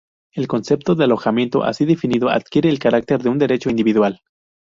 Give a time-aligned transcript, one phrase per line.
[0.33, 4.23] El concepto de alojamiento, así definido, adquiere el carácter de un "derecho individual".